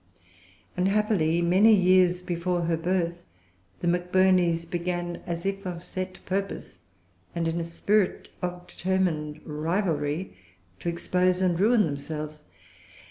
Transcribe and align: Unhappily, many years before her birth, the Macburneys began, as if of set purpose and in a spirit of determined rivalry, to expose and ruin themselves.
Unhappily, 0.75 1.43
many 1.43 1.75
years 1.75 2.23
before 2.23 2.61
her 2.63 2.75
birth, 2.75 3.23
the 3.81 3.87
Macburneys 3.87 4.65
began, 4.65 5.21
as 5.27 5.45
if 5.45 5.63
of 5.63 5.83
set 5.83 6.25
purpose 6.25 6.79
and 7.35 7.47
in 7.47 7.59
a 7.59 7.63
spirit 7.63 8.29
of 8.41 8.65
determined 8.65 9.41
rivalry, 9.45 10.35
to 10.79 10.89
expose 10.89 11.39
and 11.39 11.59
ruin 11.59 11.85
themselves. 11.85 12.45